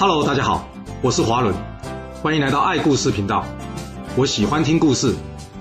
[0.00, 0.68] Hello，大家好，
[1.02, 1.52] 我是华伦，
[2.22, 3.44] 欢迎来到爱故事频道。
[4.16, 5.12] 我喜欢听故事，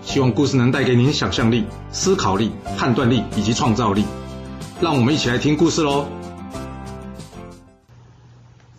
[0.03, 4.05] 希望故事能带给您想象力、思考力、判断力以及创造力。
[4.79, 6.05] 让我们一起来听故事喽。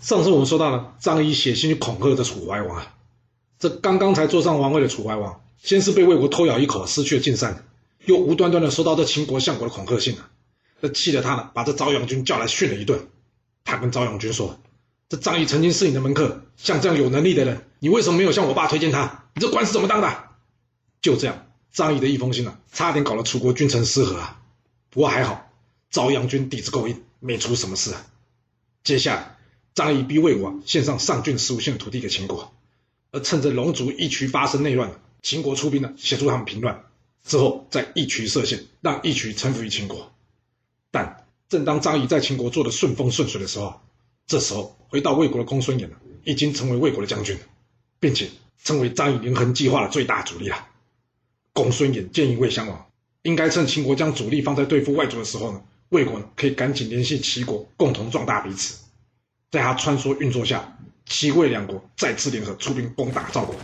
[0.00, 2.94] 上次我们说到了张仪写信去恐吓这楚怀王啊，
[3.58, 7.64] 这刚刚才坐上王位的楚怀王，先是被魏国偷咬一口，失去了晋善，
[8.04, 10.30] 又无端端的收到这秦国相国的恐吓信啊，
[10.80, 13.08] 这气得他呢，把这昭阳君叫来训了一顿。
[13.64, 14.56] 他跟昭阳君说。
[15.08, 19.24] 这张仪曾经是你的门客，像这样有能力的人，你为什么没有向我爸推荐他？
[19.34, 20.24] 你这官是怎么当的？
[21.00, 24.42] 就这样，张仪的一封信啊，差点搞了楚国君臣失和啊。
[24.90, 25.50] 不过还好，
[25.90, 28.04] 昭阳君底子够硬，没出什么事啊。
[28.84, 29.38] 接下来，
[29.74, 32.52] 张仪逼魏国献上上郡十五县的土地给秦国，
[33.10, 36.84] 而趁着龙族义渠发生内乱，秦国出兵呢，协助他们平乱，
[37.24, 40.12] 之后在义渠设县，让义渠臣服于秦国。
[40.90, 43.80] 但正当张仪在秦国做的顺风顺水的时候，
[44.28, 47.38] 这时候，回到魏国的公孙衍呢已经成为魏国的将军，
[47.98, 48.28] 并且
[48.62, 50.68] 成为张仪连横计划的最大主力了。
[51.54, 52.86] 公孙衍建议魏襄王，
[53.22, 58.76] 应该趁秦国将主力放在对付外族的时候呢，魏国呢可以赶紧联系齐国，共同壮大彼此。
[59.50, 60.76] 在他穿梭运作下，
[61.06, 63.56] 齐魏两国再次联合出兵攻打赵国。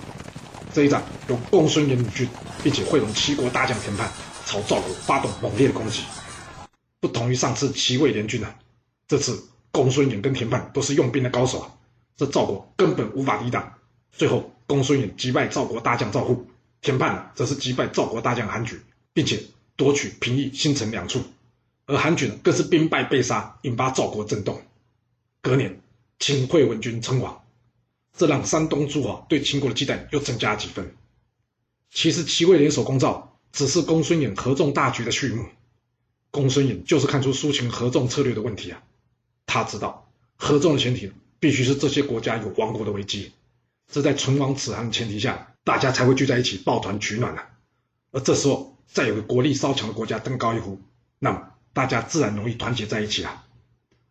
[0.72, 2.26] 这一战由公孙衍领军，
[2.62, 4.10] 并且会同齐国大将田盼，
[4.46, 6.00] 朝赵国发动猛烈的攻击。
[7.00, 8.54] 不同于上次齐魏联军呢，
[9.06, 9.44] 这次。
[9.74, 11.74] 公孙衍跟田盼都是用兵的高手啊，
[12.16, 13.74] 这赵国根本无法抵挡。
[14.12, 16.46] 最后，公孙衍击败赵国大将赵护，
[16.80, 18.80] 田盼则是击败赵国大将韩举，
[19.12, 19.42] 并且
[19.74, 21.20] 夺取平邑、新城两处。
[21.86, 24.62] 而韩举呢更是兵败被杀，引发赵国震动。
[25.42, 25.80] 隔年，
[26.20, 27.42] 秦惠文君称王，
[28.16, 30.94] 这让山东诸侯对秦国的忌惮又增加几分。
[31.90, 35.46] 其实，齐魏联手攻赵，只是公孙衍合纵大局的序幕。
[36.30, 38.80] 公孙衍就是看出苏秦合纵策略的问题啊。
[39.46, 43.32] 他知道合纵的前提必须是这些国家有亡国的危机，
[43.88, 47.50] 这在唇亡齿寒的前提下，大家才会聚在一起抱团取暖啊。
[48.10, 50.80] 而这时候再有个国力稍强的国家登高一呼，
[51.18, 53.44] 那么大家自然容易团结在一起啊。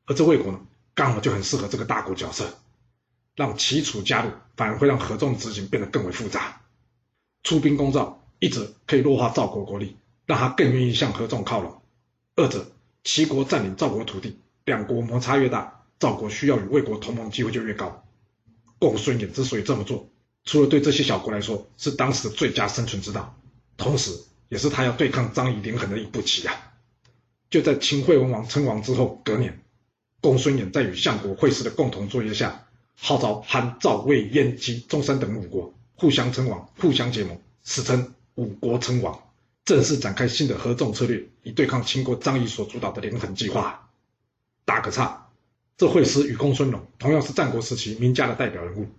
[0.05, 0.59] 而这魏国呢，
[0.93, 2.57] 刚好就很适合这个大国角色，
[3.35, 6.61] 让齐楚加入，反而会让合纵执行变得更为复杂。
[7.41, 11.81] 出兵攻赵，一则可以弱化赵国国力，让他更愿意向合纵靠拢；
[12.35, 12.71] 二者
[13.03, 14.37] 齐国占领赵国土地。
[14.65, 18.05] 两国摩擦越大，赵国需要与魏国同盟机会就越高。
[18.79, 20.09] 公孙衍之所以这么做，
[20.43, 23.37] 除了对这些小国来说是当时的最佳生存之道，
[23.77, 24.11] 同时
[24.49, 26.73] 也是他要对抗张仪连横的一步棋啊！
[27.49, 29.61] 就在秦惠文王称王之后，隔年，
[30.21, 39.23] 公孙衍在与相国惠施的共同作业下，号召韩、赵、魏、燕、及中山等五国互相称王，互相结盟，史称五国称王，
[39.65, 43.89] 正式展开新的合纵策略，以对抗秦国张仪所主导的连横计划。
[44.65, 45.27] 打个岔，
[45.77, 48.89] 这惠施与公孙龙同样是战国时期名家的代表人物。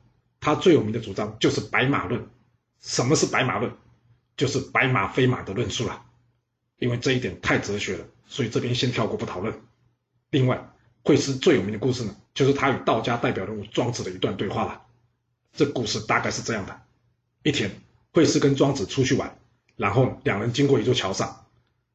[0.40, 2.28] 他最有名的主张就是“白马论”。
[2.80, 3.72] 什么是“白马论”？
[4.36, 6.04] 就是白马非马的论述了。
[6.76, 9.58] 因为这一点太哲学了，所以这边先跳过不讨论。
[10.30, 10.70] 另外，
[11.02, 14.82] 惠施最有名的故事呢，就是他与道家代表人物庄子的一段对话了。
[15.52, 16.82] 这故事大概是这样的：
[17.42, 17.70] 一天，
[18.12, 19.38] 惠施跟庄子出去玩，
[19.76, 21.46] 然后两人经过一座桥上，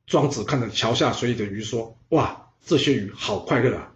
[0.07, 3.95] 庄子看着桥下水里的鱼说：“哇！”这些鱼好快乐啊！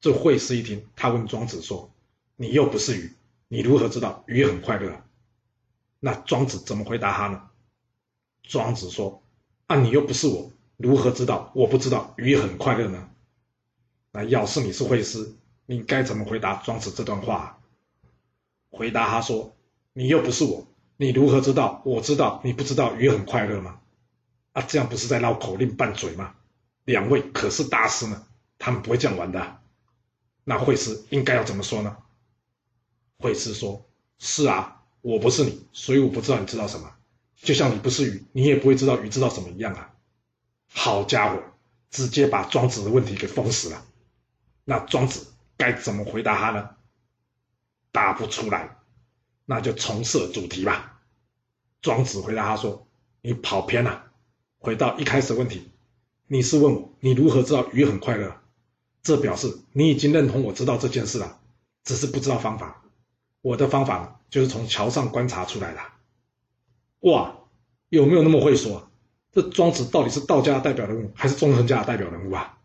[0.00, 1.90] 这惠施一听，他问庄子说
[2.36, 3.12] ：“你又不是鱼，
[3.48, 5.02] 你如何知道鱼很快乐？”啊
[5.98, 7.48] 那庄子怎么回答他呢？
[8.42, 9.22] 庄子说
[9.66, 13.08] ：“啊，你又不是我，如何知道我不知道鱼很快乐呢？”
[14.12, 17.60] 那要是你是惠施，你该怎么回答庄子这段话？
[18.70, 19.56] 回答他说
[19.94, 20.66] ：“你又不是我，
[20.98, 23.80] 你如何知道我知道你不知道鱼很快乐吗？”
[24.52, 26.34] 啊，这样不是在绕口令拌嘴吗？
[26.86, 28.26] 两位可是大师呢，
[28.58, 29.60] 他们不会这样玩的。
[30.44, 31.96] 那惠施应该要怎么说呢？
[33.18, 33.84] 惠施说
[34.18, 36.94] ：“是啊，我不是你，所以我不知道你知道什么。
[37.34, 39.92] 就像你不是鱼，你也不会知道鱼知道什么一样啊。”
[40.72, 41.42] 好家伙，
[41.90, 43.84] 直接把庄子的问题给封死了。
[44.64, 46.76] 那庄子该怎么回答他呢？
[47.90, 48.76] 答不出来，
[49.44, 51.02] 那就重设主题吧。
[51.82, 52.86] 庄子回答他说
[53.22, 54.12] ：“你跑偏了，
[54.58, 55.70] 回到一开始问题。”
[56.28, 58.36] 你是问我，你如何知道鱼很快乐？
[59.02, 61.38] 这表示你已经认同我知道这件事了，
[61.84, 62.82] 只是不知道方法。
[63.42, 65.80] 我的方法就是从桥上观察出来的。
[67.08, 67.36] 哇，
[67.88, 68.90] 有没有那么会说？
[69.30, 72.58] 这庄子到底是道家代表人物，还是纵横家的代表人物啊？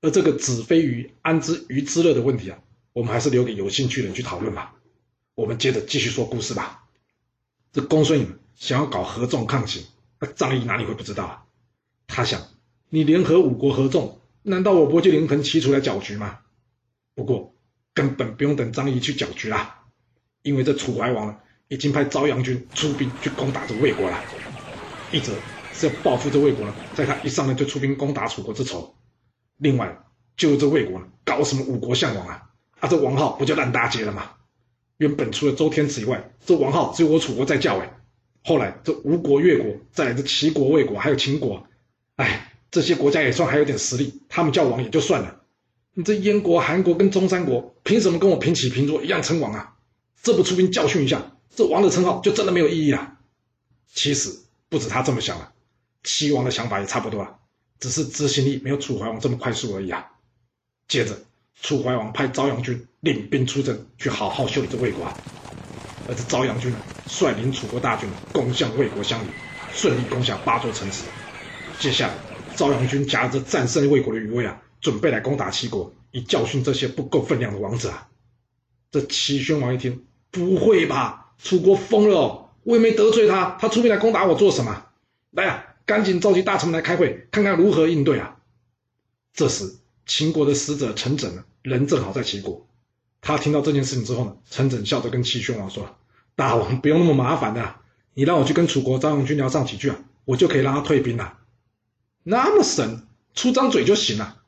[0.00, 2.60] 而这个子非鱼，安知鱼之乐的问题啊，
[2.92, 4.76] 我们还是留给有兴趣的人去讨论吧。
[5.34, 6.84] 我们接着继续说故事吧。
[7.72, 9.84] 这公孙颖想要搞合纵抗秦，
[10.20, 11.44] 那张仪哪里会不知道啊？
[12.06, 12.40] 他想。
[12.90, 16.38] 你联合五国合纵，难道我不会去连横齐楚来搅局吗？
[17.14, 17.54] 不过，
[17.94, 19.84] 根本不用等张仪去搅局啦，
[20.42, 24.18] 因为这楚怀王，已经派昭阳军出兵去攻打这魏国了。
[25.12, 25.32] 一则
[25.72, 28.94] 是要报复这魏国呢，在他一上来就出兵攻打楚国之仇；
[29.58, 29.98] 另外，
[30.36, 32.50] 就这魏国呢，搞什么五国相王啊，
[32.80, 34.32] 啊，这王号不就烂大街了吗？
[34.96, 37.94] 原本除了周天子以外，这王号只有我楚国在叫哎。
[38.44, 41.66] 后来这吴国、越国，再来这齐国、魏国，还有秦国，
[42.16, 45.40] 哎，这些国家也算还有点实力，他们叫王也就算了。
[45.94, 49.74] 你这燕国、韩国跟中山国，凭什么跟我平起平坐一样称王啊？
[50.22, 53.16] 这不出兵教训一下，这王的称号就真的没有意义了。
[53.92, 54.30] 其实
[54.68, 55.52] 不止他这么想了，
[56.04, 57.34] 齐王的想法也差不多啊，
[57.80, 60.06] 只是执行力没有楚怀王这么快速而已啊。
[60.86, 61.18] 接着，
[61.60, 65.06] 楚怀王派昭阳君领兵出征，去好好修理这魏国。
[66.08, 69.28] 而这昭阳君呢，率领楚国大军攻向魏国相里，
[69.72, 71.04] 顺利攻下八座城池。
[71.78, 72.14] 接下来，
[72.58, 78.08] 赵阳君夹着战胜魏国的余威啊，准备来攻打齐国，以教训这些不够分量的王子啊。
[78.90, 81.30] 这齐宣王一听，不会吧？
[81.38, 82.48] 楚国疯了哦！
[82.64, 84.86] 我也没得罪他，他出兵来攻打我做什么？
[85.30, 88.38] 来呀，赶紧召集大臣们来开会，看看如何应对啊！
[89.32, 92.66] 这时，秦国的使者陈轸呢，人正好在齐国。
[93.20, 95.96] 他听到这件事情之后呢，陈轸笑着跟齐宣王说
[96.34, 97.76] ：“大王不用那么麻烦的，
[98.14, 101.38] 你让我去跟楚国张阳军聊上几句啊，我就可以让他退兵了。
[102.22, 104.42] 那么神，出张嘴就行了。”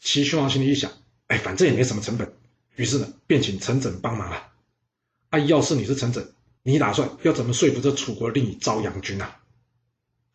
[0.00, 0.92] 齐宣王心里一想
[1.28, 2.32] ：“哎，反正也没什么成本。”
[2.76, 4.52] 于是呢，便请陈轸帮忙了。
[5.30, 6.26] 啊，要是你是陈轸，
[6.62, 9.26] 你打算要怎么说服这楚国令尹昭阳君呢？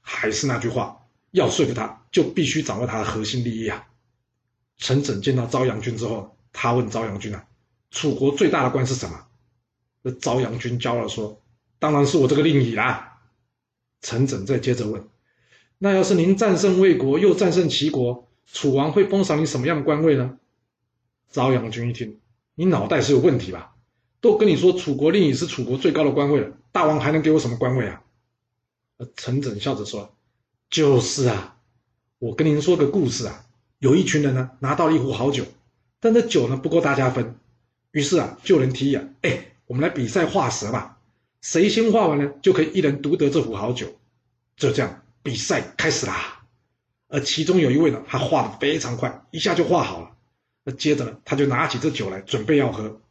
[0.01, 3.87] 还是那句话，要说服他，就必须掌握他的核心利益啊。
[4.77, 7.45] 陈轸见到昭阳君之后，他问昭阳君啊。
[7.91, 9.27] 楚国最大的官是什么？
[10.03, 11.39] 这昭阳君骄傲说
[11.77, 13.21] ：“当然是我这个令尹啦。”
[14.01, 15.07] 陈轸再接着问
[15.83, 20.37] ：“那要是您战胜魏国，又战胜齐国，楚王会封赏你什么样的官位呢？”
[21.31, 22.19] 昭阳君一听
[22.53, 23.73] ：“你脑袋是有问题吧？
[24.19, 28.03] 都跟你说楚国令尹是楚国最高的官位了，大王还能给我什么官位啊？”
[29.17, 30.13] 陈轸笑着说
[30.69, 31.57] ：“就是啊，
[32.19, 33.43] 我跟您说个故事啊，
[33.79, 35.45] 有一群人呢拿到了一壶好酒，
[35.99, 37.33] 但这酒呢不够大家分。”
[37.91, 40.99] 于是啊，就有人提议啊，哎，我们来比赛画蛇吧，
[41.41, 43.87] 谁先画完呢，就可以一人独得这壶好酒。
[44.55, 46.39] 就这样，比赛开始啦。
[47.07, 50.11] 而其中有一位呢，他画的非常快，一下就画好了。
[50.63, 53.01] 那接着呢，他就拿起这酒来准备要喝。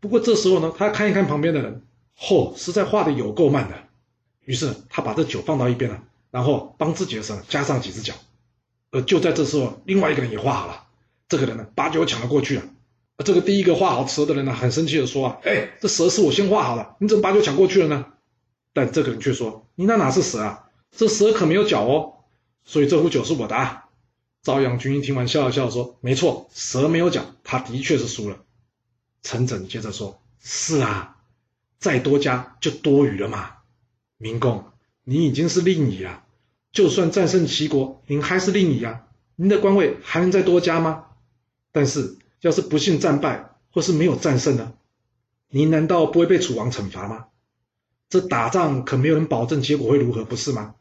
[0.00, 1.82] 不过这时候呢，他看一看旁边的人，
[2.18, 3.74] 嚯，实在画的有够慢的。
[4.44, 8.14] 于是他把这酒放到一边了，然后帮自己的手加上几只脚。
[8.90, 10.84] 而就在这时候，另外一个人也画好了，
[11.28, 12.62] 这个人呢，把酒抢了过去了。
[13.24, 18.06] 这个第一个画好蛇的人呢，很生气的说啊，哎，这蛇是我先画好了，你怎么把酒抢过去了呢？
[18.72, 20.63] 但这个人却说，你那哪是蛇啊？
[20.96, 22.14] 这蛇可没有脚哦，
[22.64, 23.56] 所以这壶酒是我的。
[23.56, 23.88] 啊。
[24.42, 28.38] 朝阳君听完笑了笑说，没错，蛇没有脚，他的确是输了。
[29.22, 31.16] 陈轸接着说，是啊，
[31.78, 33.52] 再多加就多余了嘛。
[34.18, 34.64] 明公，
[35.02, 36.24] 你已经是令尹了，
[36.72, 39.06] 就算战胜齐国，您还是令尹啊，
[39.36, 41.06] 您的官位还能再多加吗？
[41.72, 42.16] 但是。
[42.40, 44.74] 要是不幸战败，或是没有战胜呢？
[45.48, 47.28] 您难道不会被楚王惩罚吗？
[48.10, 50.74] 这打仗可没有人保证结果会如何，不是吗？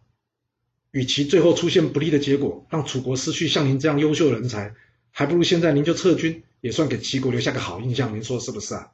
[0.94, 4.75] 与其最后出现不利的结果，让楚国失去像您这样优秀的人才，
[5.10, 8.13] 还不如现在您就撤军，也算给齐国留下个好印象。
[8.15, 8.91] 您说是不是啊？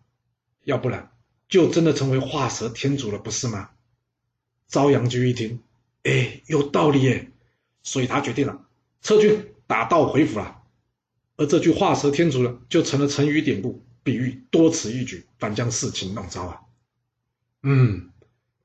[0.63, 1.11] 要不然
[1.49, 3.71] 就真的成为画蛇添足了，不是吗？
[4.69, 5.61] 朝阳君一听，
[6.03, 7.31] 哎，有道理耶，
[7.83, 8.65] 所以他决定了
[9.01, 10.63] 撤军，打道回府了。
[11.35, 16.61] 而这句画蛇添足了，就成了成语典故，比喻多此一举，反将事情弄糟啊。
[17.63, 18.09] 嗯，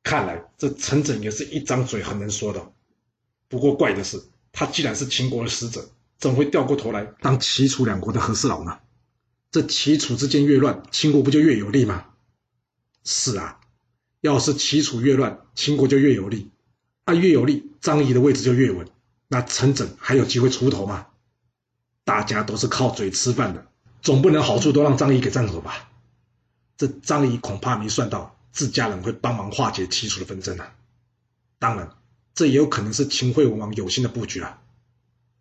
[0.05, 2.73] 看来这陈轸也是一张嘴很能说的。
[3.49, 4.23] 不过怪的是，
[4.53, 8.79] 他既然是秦国的使者，怎会掉过头来当齐楚两国的和事佬呢？
[9.51, 12.07] 这齐楚之间越乱，秦国不就越有利吗？
[13.05, 13.61] 是啊，
[14.21, 16.51] 要是齐楚越乱，秦国就越有利，
[17.05, 18.89] 啊越有利，张仪的位置就越稳，
[19.29, 21.07] 那陈轸还有机会出头吗？
[22.05, 23.67] 大家都是靠嘴吃饭的，
[24.03, 25.91] 总不能好处都让张仪给占走吧？
[26.77, 30.75] 这张仪恐怕没算到自家人会帮忙化解齐楚的纷争啊！
[31.61, 31.91] 当然，
[32.35, 34.61] 这也有可能是秦惠文王有心的布局啊！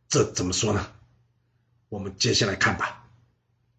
[0.09, 0.91] 这怎么说呢？
[1.89, 3.07] 我们接下来看吧。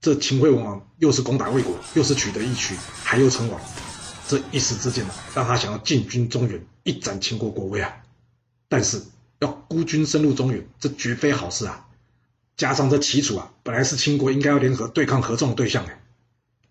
[0.01, 3.61] 这秦惠文王又是攻打魏国，又是取得一区，还又称王，
[4.29, 8.03] 这一时之间呢，让他想要进军中原，一展秦国国威啊！
[8.69, 9.01] 但是
[9.39, 11.89] 要孤军深入中原，这绝非好事啊！
[12.57, 16.03] 加上这齐楚啊，本来是秦国应该要联合对抗合纵的对象哎，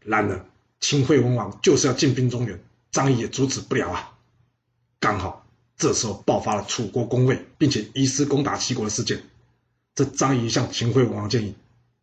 [0.01, 0.45] 然而
[0.79, 4.17] 秦惠文王就是要进兵中原，张仪也阻止不了啊。
[4.99, 5.42] 刚好
[5.83, 9.21] 这时候爆发了楚国攻魏，并且移师攻打齐国的事件。
[9.93, 11.55] 这张仪向秦惠文王建议，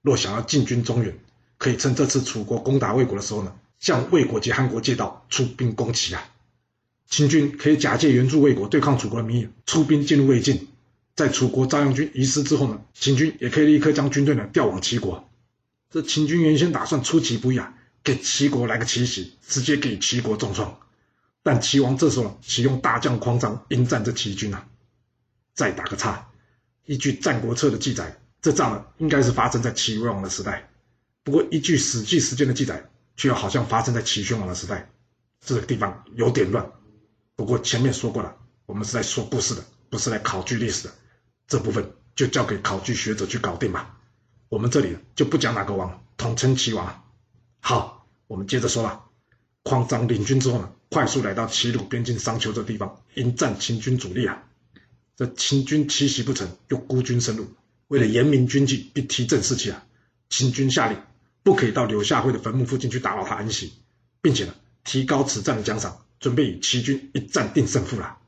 [0.03, 1.19] 若想要进军中原，
[1.57, 6.23] 可以趁这次楚国攻打魏国的时候呢，向魏国及韩国借道出兵攻齐啊。
[7.09, 10.69] 秦军可以假借援助魏国对抗楚国的名义出兵进入魏晋，
[11.17, 15.27] 在楚国赵阳军遗失之后呢，秦军也可以立刻将军队呢调往齐国。
[15.91, 17.73] 这秦军原先打算出其不意啊，
[18.05, 20.79] 给齐国来个奇袭，直接给齐国重创。
[21.42, 24.66] 但齐王这时候启用大将匡章迎战这齐军啊。
[25.54, 26.28] 再打个岔，
[26.87, 30.70] 依据《战国策》的记载，这仗呢应该是发生在齐威王的时代。
[31.23, 34.90] 不过依据《史记》时间的记载，却好像发生在齐宣王的时代。
[35.40, 36.70] 这个地方有点乱。
[37.37, 40.94] 不过前面说过了，我们是在说故事的，不是来考据历史的。
[41.47, 43.99] 这部分就交给考据学者去搞定吧。
[44.49, 47.04] 我们这里就不讲哪个王，统称齐王。
[47.61, 49.04] 好，我们接着说了。
[49.62, 54.42] 匡章领军之后呢，快速来到齐鲁边境商丘这地方，迎战秦军主力啊。
[55.16, 57.47] 这秦军奇袭不成，又孤军深入，
[57.87, 59.87] 为了严明军纪，并提振士气啊，
[60.28, 60.99] 秦军下令
[61.44, 63.73] 不可以到柳下惠的坟墓附近去打扰他安息，
[64.20, 68.18] 并且呢，提高此战的奖赏，准备与齐军一战定胜负了。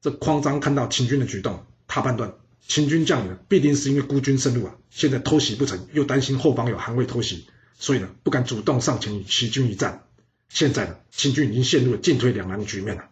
[0.00, 2.32] 这匡章看到秦军的举动，他判断
[2.66, 7.44] 秦军将领必定是因为孤军深入啊，现在偷袭不成，又担心后方有韩魏偷袭，
[7.78, 10.06] 所以呢，不敢主动上前与齐军一战。
[10.50, 13.08] 现在呢，秦军已经陷入了进退两难的局面了。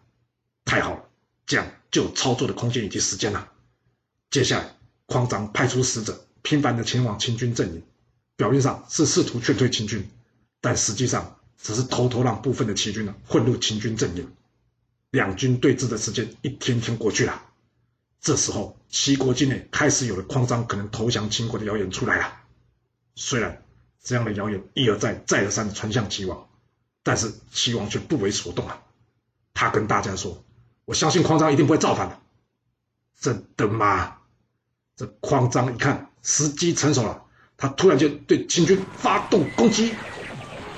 [0.65, 1.03] 太好了，
[1.47, 3.49] 这样就有操作的空间以及时间了。
[4.29, 7.81] 接下来，匡章派出使者频繁的前往秦军阵营，
[8.35, 10.07] 表面上是试图劝退秦军，
[10.59, 14.29] 但实际上只是偷偷让部分的齐军呢混入秦军阵营。
[15.09, 17.41] 两军对峙的时间一天天过去了，
[18.19, 22.33] 这时候齐国境内开始有了匡章可能投降秦国的谣言出来了。
[23.15, 23.63] 虽然
[24.03, 26.48] 这样的谣言一而再、再而三的传向齐王。
[27.09, 28.79] 但是齐王却不为所动啊！
[29.55, 30.43] 他跟大家说
[30.85, 32.19] ：“我相信匡章一定不会造反的。”
[33.19, 34.17] 真的吗？
[34.95, 37.23] 这匡章一看时机成熟了，
[37.57, 39.91] 他突然间对秦军发动攻击。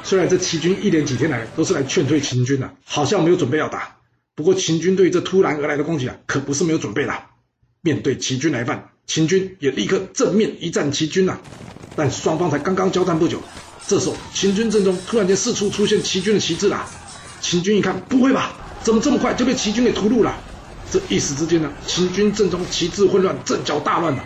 [0.04, 3.98] 虽然这齐军一连几天来都是来劝退秦军的，好像没有准备要打。
[4.34, 7.14] 不过秦军对这突然而来的攻击啊，可不是没有准备的。
[7.82, 11.42] 面对齐军来犯，秦军也立刻正面一战齐军呐。
[11.98, 13.42] 但双方才刚刚交战不久。
[13.88, 16.88] 这时候，秦军阵中突然间四处出现齐军的旗帜了。
[17.42, 18.54] 秦军一看，不会吧？
[18.84, 20.36] 怎么这么快就被齐军给屠戮了？
[20.92, 24.24] 这一时之间呢，秦军阵中旗帜混乱，阵脚大乱了。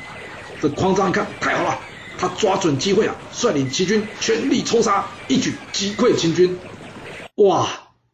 [0.61, 1.79] 这匡章一看，太好了，
[2.17, 6.57] 他抓准机会啊，率领齐军全力抽杀，一举击溃秦军。
[7.35, 7.67] 哇，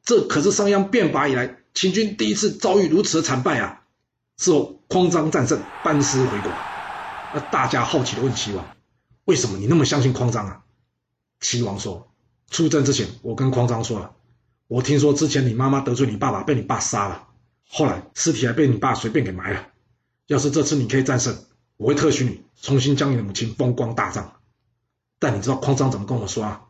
[0.03, 3.81] 这可是商鞅变法以来秦军第一次遭遇如此的惨败啊！
[4.38, 6.51] 之后，匡章战胜，班师回国。
[7.33, 8.65] 那大家好奇的问齐王：
[9.25, 10.62] 为什么你那么相信匡章啊？
[11.41, 12.07] 齐王说
[12.51, 14.15] ：“出征之前，我跟匡章说了，
[14.67, 17.27] 我听说之前你妈妈得罪你爸爸，被你爸杀了，
[17.67, 19.67] 后来尸体还被你爸随便给埋了。
[20.27, 21.36] 要是这次你可以战胜，
[21.77, 24.36] 我会特许你重新将你的母亲风光大葬。
[25.19, 26.67] 但你知道匡章怎么跟我说啊？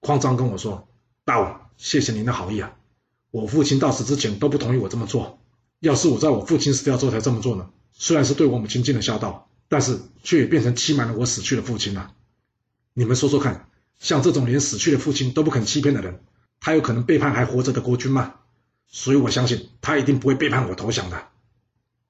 [0.00, 0.86] 匡章跟我说
[1.24, 2.76] ：‘大王，谢谢您的好意啊，
[3.30, 5.38] 我父亲到死之前都不同意我这么做。
[5.80, 7.70] 要是我在我父亲死掉之后才这么做呢？
[7.92, 12.12] 虽然是对我母亲尽了孝道，但是却也变成欺瞒了我死去的父亲了。
[12.92, 13.66] 你们说说看。’”
[13.98, 16.20] 像这种连死去的父亲都不肯欺骗的人，
[16.60, 18.34] 他有可能背叛还活着的国君吗？
[18.86, 21.28] 所以我相信他一定不会背叛我投降的。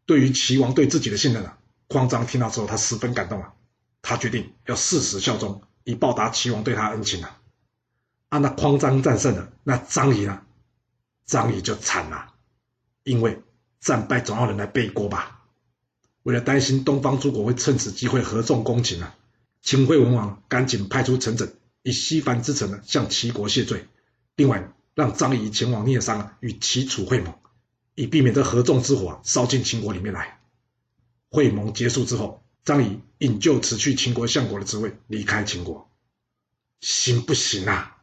[0.06, 3.54] 对于齐王对自己的信任啊，匡章听到之后他十分感动啊，
[4.02, 7.40] 他决定要誓死效忠，以报答齐王对他恩情啊。
[8.28, 10.42] 啊，那匡章战胜了，那张仪呢？
[11.24, 12.34] 张仪就惨了，
[13.02, 13.40] 因为
[13.80, 15.42] 战败总要人来背锅吧。
[16.22, 19.14] 为了担心东方诸国会趁此机会合纵攻秦啊，
[19.62, 21.50] 秦惠文王赶紧派出陈整。
[21.84, 23.86] 以西番之城呢向齐国谢罪，
[24.36, 27.34] 另外让张仪前往聂商啊与齐楚会盟，
[27.94, 30.40] 以避免这合纵之火烧进秦国里面来。
[31.28, 35.90] 会盟结束之后，张仪引咎辞去秦国相国的职位，离开秦国。
[36.80, 37.98] 行不行啊？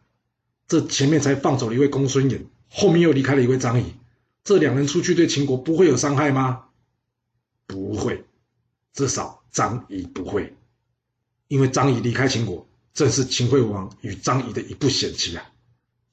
[0.68, 3.96] 这前面才放走了一位公孙衍，后面又离开了一位张仪，
[4.44, 6.66] 这两人出去对秦国不会有伤害吗？
[7.66, 8.26] 不会，
[8.94, 10.56] 至少张仪不会，
[11.48, 12.68] 因为张仪离开秦国。
[12.94, 15.52] 正是秦惠王与张仪的一步险棋啊，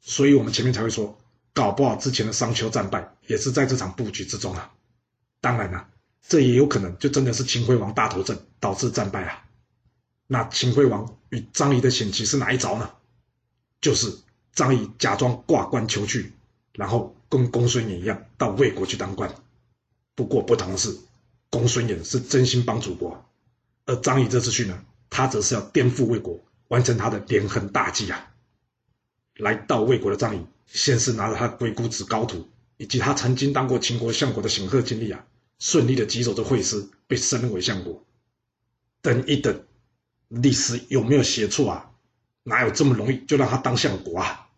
[0.00, 1.18] 所以我们前面才会说，
[1.52, 4.72] 搞不好之前的商丘战败也是在这场布局之中啊。
[5.40, 5.88] 当然了，
[6.26, 9.44] 这也有可能就真的是秦惠王大头阵导致战败啊。
[10.26, 12.90] 那秦惠王与张仪的险棋是哪一招呢？
[13.80, 14.18] 就是
[14.52, 16.32] 张仪假装挂冠求去，
[16.72, 19.34] 然后跟公孙衍一样到魏国去当官。
[20.14, 20.96] 不过不同的是，
[21.50, 23.24] 公孙衍是真心帮主国，
[23.86, 26.40] 而张仪这次去呢，他则是要颠覆魏国。
[26.68, 28.34] 完成他的连横大计啊！
[29.34, 35.26] 来到魏国的张仪，先是拿着他鬼谷子高徒以及他曾经当过秦国相国的显赫经历啊，
[35.58, 38.04] 顺利的击走这会师，被升为相国。
[39.00, 39.64] 等一等，
[40.28, 41.90] 历史有没有写错啊？
[42.42, 44.48] 哪有这么容易就让他当相国啊？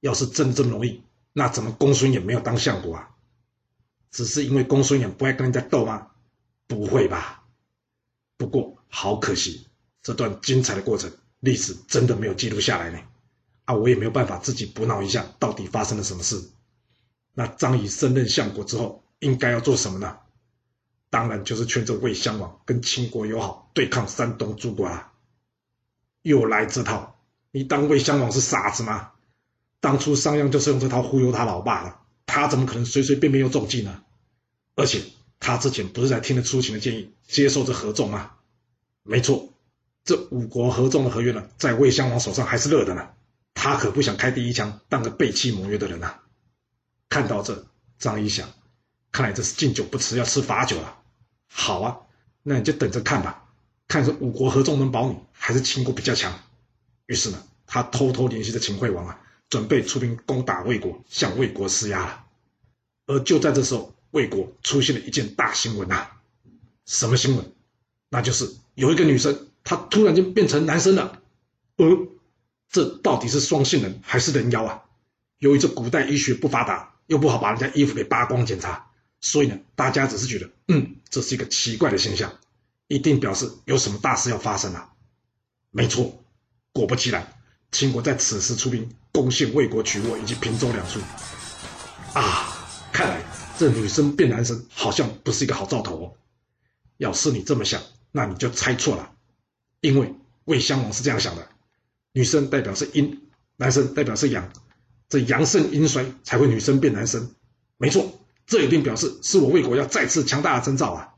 [0.00, 3.10] 要是真这么容易，那怎么公孙衍没有当相国啊？
[4.10, 6.08] 只是因为公孙衍不爱跟人家斗吗？
[6.66, 7.44] 不会吧。
[8.36, 9.66] 不过好可惜，
[10.02, 13.00] 这段精彩的过程，历史真的没有记录下来呢。
[13.64, 16.40] 啊，我也没有办法自己补脑一下，到底发生了什么事。
[17.34, 20.18] 那张仪升任相国之后，应该要做什么呢？
[21.10, 25.12] 当然就是劝这魏襄王跟秦国友好，对抗山东诸国啊。
[26.22, 27.18] 又来这套，
[27.50, 29.10] 你当魏襄王是傻子吗？
[29.80, 34.04] 当初商鞅就是用这套忽悠他老爸的，他怎么可能随随便便又中计呢？
[34.74, 35.02] 而且
[35.40, 38.32] 他之前不是在听了出秦的建议，接受这合纵吗？
[39.02, 39.51] 没错，
[40.04, 43.10] 这五国合纵的合约呢，在魏襄王手上还是热的呢。
[43.54, 46.18] 他可不想开第一枪，当个背弃盟约的人呐。
[47.08, 47.66] 看到这，
[47.98, 48.48] 张仪想，
[49.12, 50.98] 看来这是敬酒不吃，要吃罚酒了。
[51.48, 51.98] 好啊，
[52.42, 53.44] 那你就等着看吧，
[53.86, 56.36] 看是五国合纵能保你，还是秦国比较强。
[57.06, 62.24] 于是呢，他偷偷联系着秦惠王啊，准备出兵攻打魏国，向魏国施压了。
[63.06, 66.08] 而就在这时候，魏国出现了一件大新闻呐。
[66.86, 67.52] 什么新闻？
[68.08, 71.20] 那就是有一个女生，他突然间变成男生了。
[71.76, 71.86] 呃，
[72.70, 74.82] 这到底是双性人还是人妖啊？
[75.38, 78.90] 由于这古代医学不发达，又不好把人家衣服给扒光检查。
[79.20, 82.32] 所以呢，大家只是觉得，嗯，这是一个奇怪的现象，
[82.88, 84.90] 一定表示有什么大事要发生了。
[85.70, 86.24] 没错，
[86.72, 87.32] 果不其然，
[87.70, 90.98] 秦国在此时出兵攻陷魏国曲沃以及平州两处。
[92.14, 92.52] 啊，
[92.92, 93.22] 看来
[93.56, 96.12] 这女生变男生好像不是一个好兆头哦。
[96.98, 99.12] 要是你这么想，那你就猜错了，
[99.82, 100.14] 因为
[100.46, 101.46] 魏襄王是这样想的：
[102.14, 103.20] 女生代表是阴，
[103.56, 104.50] 男生代表是阳，
[105.10, 107.34] 这阳盛阴衰才会女生变男生。
[107.76, 108.18] 没错。
[108.44, 111.14] 这一定表示是我魏国要再次强大的征兆啊！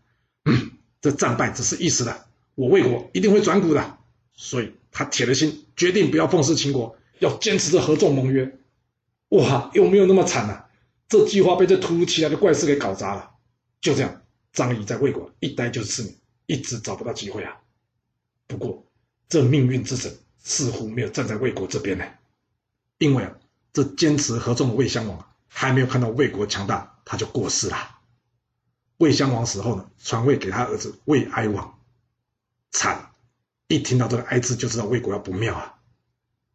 [1.00, 3.98] 这战败只是一时的，我魏国一定会转股的。
[4.34, 8.58] 所以他铁了心，决定不要奉侍秦国，要坚持着合纵盟约。
[9.30, 10.64] 哇，有没有那么惨呢？
[11.08, 13.30] 这计划被这突如其来的怪事给搞砸了。
[13.80, 14.22] 就这样，
[14.52, 16.14] 张仪在魏国一待就是四年，
[16.46, 17.56] 一直找不到机会啊。
[18.46, 18.86] 不过，
[19.28, 22.04] 这命运之神似乎没有站在魏国这边呢，
[22.98, 23.36] 因为啊，
[23.72, 26.92] 这坚持合纵的魏襄王还没有看到魏国强大。
[27.06, 27.98] 他就过世了。
[28.96, 31.78] 魏襄王死后呢，传位给他儿子魏哀王。
[32.70, 33.10] 惨！
[33.68, 35.74] 一听到这个“哀”字，就知道魏国要不妙啊。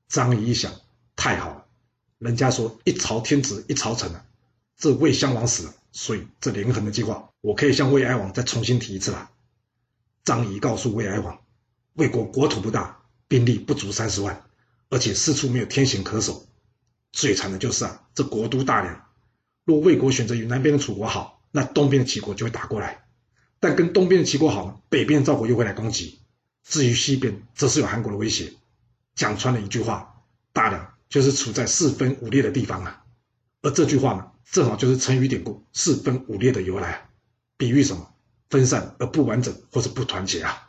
[0.07, 0.73] 张仪一想，
[1.15, 1.65] 太好了，
[2.17, 4.25] 人家说一朝天子一朝臣啊，
[4.75, 9.29] 这魏襄王死了，所以这连横的计划，我可以向魏哀王再重新提一次了。
[10.23, 11.39] 张仪告诉魏哀王，
[11.99, 14.41] 魏国国土不大，兵力不足三十万，
[14.89, 16.47] 而且四处没有天险可守，
[17.11, 19.05] 最惨的就是啊，这国都大梁。
[19.65, 23.03] 若魏国选择与南边的楚国好，那东边的齐国就会打过来；
[23.59, 26.21] 但跟东边的齐国好，北边的赵国又会来攻击。
[26.63, 28.53] 至于西边，则是有韩国的威胁。
[29.13, 33.03] 讲穿了一句话，大梁就是处在四分五裂的地方啊。
[33.61, 37.09] 而这句话呢，正好就是成语典故“四分五裂”的由来，
[37.57, 38.13] 比喻什么？
[38.49, 40.68] 分散而不完整，或是不团结啊。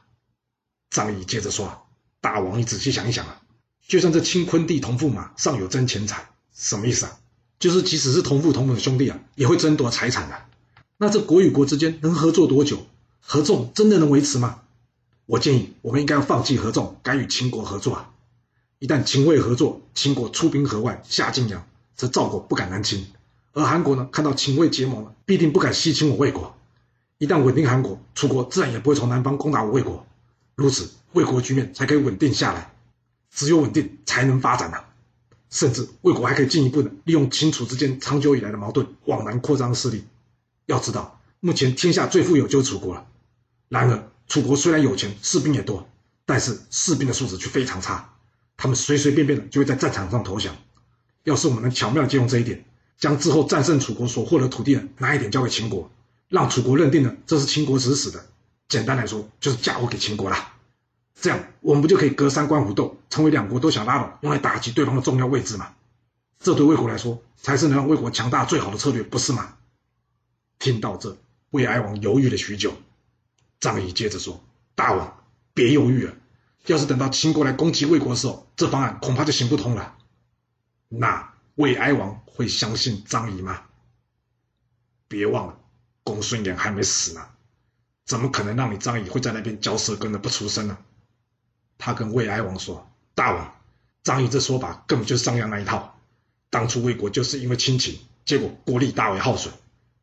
[0.90, 1.86] 张仪接着说
[2.20, 3.40] ：“大王，你仔细想一想啊，
[3.86, 7.16] 就算这清坤弟同父嘛，尚有争钱财，什么意思啊？”
[7.60, 10.34] 就是即使是同父同母的兄弟啊，也会争夺财产的。
[10.96, 12.86] 那这国与国之间能合作多久？
[13.20, 14.62] 合纵真的能维持吗？
[15.26, 18.10] 我建议我们应该要放弃合纵，改与秦国合作啊。
[18.78, 23.04] 一旦秦魏合作，秦国出兵河外下晋阳，则赵国不敢南侵；
[23.52, 26.56] 而韩国呢，看到秦魏结盟了，必定不敢西侵我魏国。
[27.18, 30.06] 一旦稳定韩国，楚国自然也不会从南方攻打我魏国。
[30.60, 32.70] 如此，魏国局面才可以稳定下来。
[33.30, 34.90] 只有稳定，才能发展啊。
[35.48, 40.04] 甚至魏国还可以进一步的利用秦楚之间长久以来的矛盾，往南扩张势力。
[40.66, 43.06] 要知道，目前天下最富有就是楚国了。
[43.70, 45.88] 然而，楚国虽然有钱，士兵也多，
[46.26, 48.12] 但是士兵的素质却非常差，
[48.58, 50.54] 他们随随便便的就会在战场上投降。
[51.24, 52.66] 要是我们能巧妙的借用这一点，
[52.98, 55.90] 将之后战胜楚国所获得土地呢拿一点交给秦国，
[56.28, 58.26] 让楚国认定了这是秦国指使的，
[58.70, 60.54] 简单来说就是嫁祸给秦国了。
[61.14, 65.74] 这样，我们不就可以隔山观虎斗，成为两国都想拉拢、用来打击对方的重要位置吗？
[66.38, 69.58] 这对魏国来说，才是能让魏国强大最好的策略，不是吗？
[70.58, 71.18] 听到这，
[71.50, 72.72] 魏哀王犹豫了许久。
[73.58, 74.42] 张仪接着说
[74.74, 76.14] ：“大王，别犹豫了。
[76.66, 79.96] 要是等到秦国来攻击魏国的时候，这方案恐怕就行不通了。
[80.88, 83.62] 那魏哀王会相信张仪吗？
[85.08, 85.58] 别忘了，
[86.04, 87.28] 公孙衍还没死呢，
[88.10, 90.76] 怎么可能让你张仪会在那边嚼舌根的不出声呢？”
[91.78, 93.54] 他跟魏哀王说：“大王，
[94.02, 95.96] 张仪这说法根本就是商鞅那一套。
[96.50, 99.54] 当初魏国就是因为亲秦，结果国力大为耗损，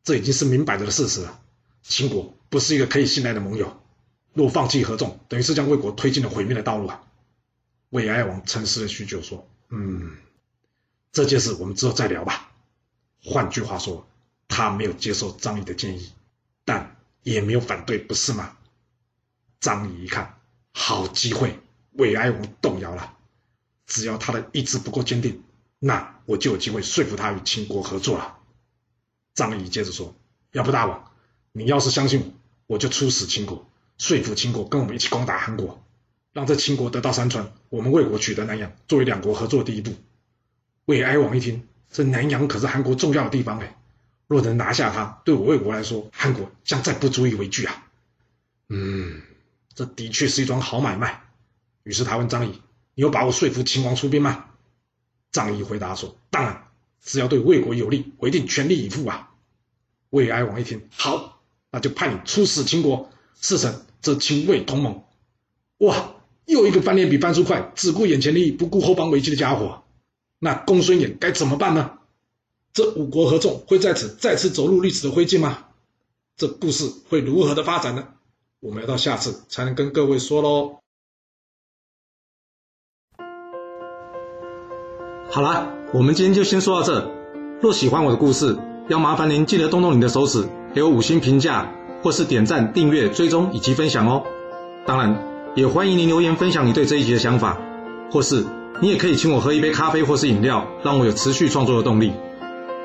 [0.04, 1.38] 这已经是明摆着的事实了。
[1.82, 3.78] 秦国不是一个可以信赖的盟友，
[4.32, 7.02] 若放弃合纵，等于是将魏国推进了毁灭的道路啊！
[7.90, 10.16] 魏哀王沉思了许久，说：“嗯，
[11.12, 12.50] 这件事我们之后再聊吧。
[13.22, 14.08] 换句话说，
[14.48, 16.10] 他没有接受张仪的建议，
[16.64, 16.96] 但
[17.32, 18.56] 也没有反对，不是吗？”
[19.60, 20.38] 张仪一看，
[20.72, 21.58] 好机会，
[21.92, 23.14] 魏哀王动摇了。
[23.86, 25.42] 只要他的意志不够坚定，
[25.78, 28.38] 那我就有机会说服他与秦国合作了。
[29.34, 30.14] 张仪接着说
[30.52, 31.10] ：“要不大王，
[31.52, 32.20] 你要是相信
[32.66, 35.82] 我，我就出使秦国，说服秦国跟我们一起攻打韩国。”
[36.34, 39.94] 让这秦国得到山川，我们魏国取得南阳，作为两国合作的第一步。
[40.84, 43.77] 魏哀王一听，这南阳可是韩国重要的地方哎，
[44.28, 47.86] 若能拿下它，对我魏国来说，韩国将再不足以为惧啊。
[48.68, 49.22] 嗯，
[49.74, 51.24] 这的确是一桩好买卖。
[51.82, 52.60] 于是他问张仪
[52.94, 54.44] ：“你有把握说服秦王出兵吗？”
[55.32, 56.68] 张仪回答说：“当然，
[57.02, 59.30] 只要对魏国有利，我一定全力以赴啊。”
[60.10, 63.10] 魏哀王一听，好，那就派你出使秦国，
[63.40, 65.02] 事成这秦魏同盟。
[65.78, 66.14] 哇！
[66.44, 69.84] 又一个翻脸比翻书快，只顾眼前利益，不顾后方危机的家伙，
[70.38, 71.97] 那公孙衍该怎么办呢？
[72.72, 75.64] 这五国合纵会在此再次走入历史的灰烬吗？
[76.36, 78.08] 这故事会如何的发展呢？
[78.60, 80.78] 我们要到下次才能跟各位说喽。
[85.30, 87.10] 好了，我们今天就先说到这。
[87.60, 88.56] 若喜欢我的故事，
[88.88, 94.24] 要麻烦您记得动动你的手指，给我五星评价，或是点赞、订阅、追踪以及分享哦。
[94.86, 95.26] 当然。
[95.56, 97.58] 也欢迎您留言分享你对这一集的想法，
[98.12, 98.44] 或是
[98.80, 102.12] 你也可以请我喝一杯咖啡或是饮料，让我有持续创作的动力。